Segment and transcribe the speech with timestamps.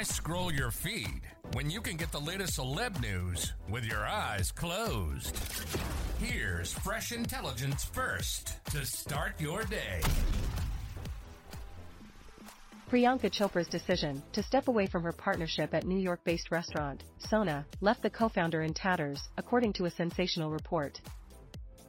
[0.00, 1.20] Why scroll your feed
[1.52, 5.38] when you can get the latest celeb news with your eyes closed?
[6.18, 10.00] Here's fresh intelligence first to start your day.
[12.90, 18.00] Priyanka Chopra's decision to step away from her partnership at New York-based restaurant, Sona, left
[18.02, 20.98] the co-founder in tatters, according to a sensational report.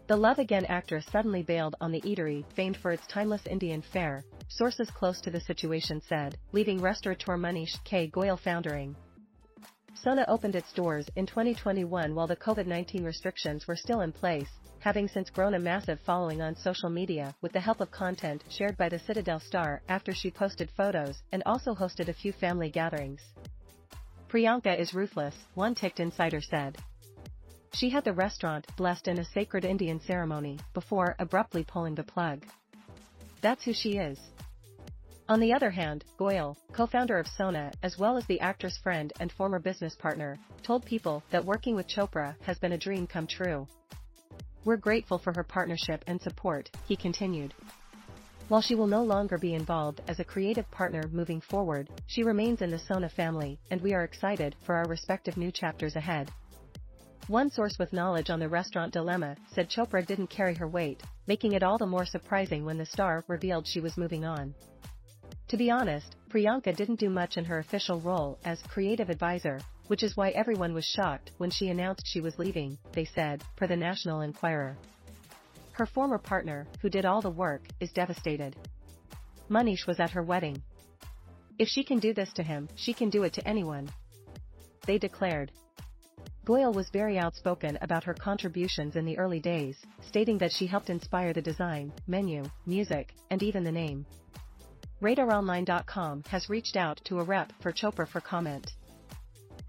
[0.07, 4.23] The Love Again actress suddenly bailed on the eatery, famed for its timeless Indian fare,
[4.49, 8.09] sources close to the situation said, leaving restaurateur Manish K.
[8.09, 8.95] Goyal foundering.
[9.93, 14.49] Sona opened its doors in 2021 while the COVID-19 restrictions were still in place,
[14.79, 18.75] having since grown a massive following on social media with the help of content shared
[18.77, 23.21] by the Citadel star after she posted photos and also hosted a few family gatherings.
[24.27, 26.77] Priyanka is ruthless, one Ticked insider said.
[27.73, 32.45] She had the restaurant blessed in a sacred Indian ceremony before abruptly pulling the plug.
[33.41, 34.19] That's who she is.
[35.29, 39.31] On the other hand, Goyal, co-founder of Sona as well as the actor's friend and
[39.31, 43.65] former business partner, told People that working with Chopra has been a dream come true.
[44.65, 47.53] We're grateful for her partnership and support, he continued.
[48.49, 52.61] While she will no longer be involved as a creative partner moving forward, she remains
[52.61, 56.29] in the Sona family, and we are excited for our respective new chapters ahead.
[57.31, 61.53] One source with knowledge on the restaurant dilemma said Chopra didn't carry her weight, making
[61.53, 64.53] it all the more surprising when the star revealed she was moving on.
[65.47, 70.03] To be honest, Priyanka didn't do much in her official role as creative advisor, which
[70.03, 73.77] is why everyone was shocked when she announced she was leaving, they said, per the
[73.77, 74.75] National Enquirer.
[75.71, 78.57] Her former partner, who did all the work, is devastated.
[79.49, 80.61] Manish was at her wedding.
[81.57, 83.89] If she can do this to him, she can do it to anyone.
[84.85, 85.53] They declared.
[86.45, 90.89] Goyal was very outspoken about her contributions in the early days, stating that she helped
[90.89, 94.07] inspire the design, menu, music, and even the name.
[95.01, 98.71] RadarOnline.com has reached out to a rep for Chopra for comment.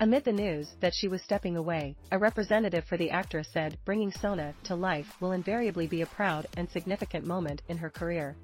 [0.00, 4.10] Amid the news that she was stepping away, a representative for the actress said bringing
[4.10, 8.34] Sona to life will invariably be a proud and significant moment in her career.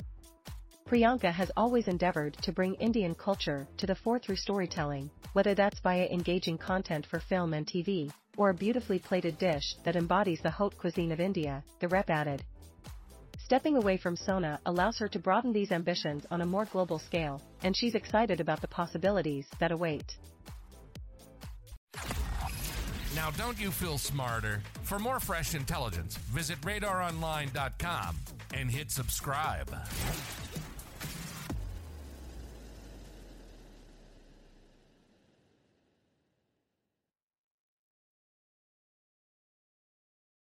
[0.88, 5.81] Priyanka has always endeavored to bring Indian culture to the fore through storytelling, whether that's
[5.81, 10.50] via engaging content for film and TV, or a beautifully plated dish that embodies the
[10.50, 12.43] haute cuisine of India, the rep added.
[13.38, 17.43] Stepping away from Sona allows her to broaden these ambitions on a more global scale,
[17.62, 20.16] and she's excited about the possibilities that await.
[23.15, 24.62] Now, don't you feel smarter?
[24.84, 28.16] For more fresh intelligence, visit radaronline.com
[28.55, 29.70] and hit subscribe.